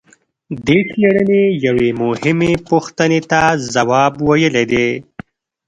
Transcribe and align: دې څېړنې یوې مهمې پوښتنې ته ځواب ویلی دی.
دې 0.65 0.79
څېړنې 0.89 1.43
یوې 1.65 1.89
مهمې 2.01 2.53
پوښتنې 2.69 3.19
ته 3.29 3.41
ځواب 3.73 4.13
ویلی 4.27 4.65
دی. 4.71 4.89